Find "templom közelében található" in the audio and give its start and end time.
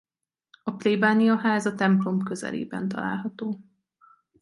1.75-3.59